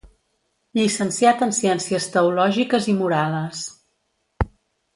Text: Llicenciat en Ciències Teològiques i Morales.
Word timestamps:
Llicenciat 0.77 1.43
en 1.47 1.53
Ciències 1.59 2.07
Teològiques 2.15 2.89
i 2.95 2.99
Morales. 3.05 3.63